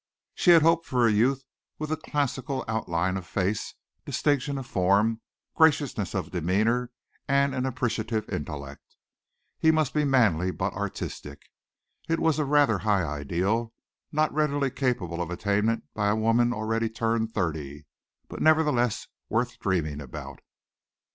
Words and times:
She 0.33 0.49
had 0.49 0.63
hoped 0.63 0.87
for 0.87 1.05
a 1.05 1.11
youth 1.11 1.43
with 1.77 1.91
a 1.91 1.95
classic 1.95 2.45
outline 2.49 3.17
of 3.17 3.27
face, 3.27 3.75
distinction 4.03 4.57
of 4.57 4.65
form, 4.65 5.21
graciousness 5.53 6.15
of 6.15 6.31
demeanor 6.31 6.89
and 7.27 7.53
an 7.53 7.67
appreciative 7.67 8.27
intellect. 8.27 8.95
He 9.59 9.69
must 9.69 9.93
be 9.93 10.03
manly 10.03 10.49
but 10.49 10.73
artistic. 10.73 11.43
It 12.09 12.19
was 12.19 12.39
a 12.39 12.45
rather 12.45 12.79
high 12.79 13.03
ideal, 13.03 13.75
not 14.11 14.33
readily 14.33 14.71
capable 14.71 15.21
of 15.21 15.29
attainment 15.29 15.83
by 15.93 16.07
a 16.09 16.15
woman 16.15 16.51
already 16.51 16.89
turned 16.89 17.31
thirty, 17.35 17.85
but 18.27 18.41
nevertheless 18.41 19.07
worth 19.29 19.59
dreaming 19.59 20.01
about. 20.01 20.39